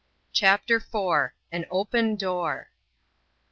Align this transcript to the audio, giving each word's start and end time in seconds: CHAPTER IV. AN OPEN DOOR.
CHAPTER 0.33 0.77
IV. 0.77 1.33
AN 1.51 1.67
OPEN 1.69 2.15
DOOR. 2.15 2.71